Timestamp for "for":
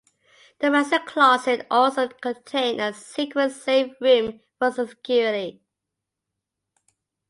4.57-4.71